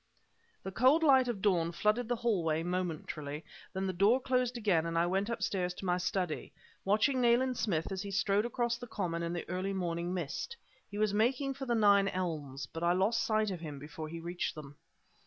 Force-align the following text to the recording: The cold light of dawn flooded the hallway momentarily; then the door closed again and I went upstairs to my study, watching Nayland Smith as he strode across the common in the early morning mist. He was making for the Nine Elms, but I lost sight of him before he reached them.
The 0.63 0.71
cold 0.71 1.03
light 1.03 1.27
of 1.27 1.43
dawn 1.43 1.71
flooded 1.71 2.07
the 2.07 2.15
hallway 2.15 2.63
momentarily; 2.63 3.45
then 3.71 3.85
the 3.85 3.93
door 3.93 4.19
closed 4.19 4.57
again 4.57 4.87
and 4.87 4.97
I 4.97 5.05
went 5.05 5.29
upstairs 5.29 5.75
to 5.75 5.85
my 5.85 5.99
study, 5.99 6.51
watching 6.83 7.21
Nayland 7.21 7.55
Smith 7.55 7.91
as 7.91 8.01
he 8.01 8.09
strode 8.09 8.43
across 8.47 8.77
the 8.79 8.87
common 8.87 9.21
in 9.21 9.31
the 9.33 9.47
early 9.47 9.73
morning 9.73 10.11
mist. 10.11 10.57
He 10.89 10.97
was 10.97 11.13
making 11.13 11.53
for 11.53 11.67
the 11.67 11.75
Nine 11.75 12.07
Elms, 12.07 12.65
but 12.65 12.81
I 12.81 12.93
lost 12.93 13.23
sight 13.23 13.51
of 13.51 13.59
him 13.59 13.77
before 13.77 14.09
he 14.09 14.19
reached 14.19 14.55
them. 14.55 14.75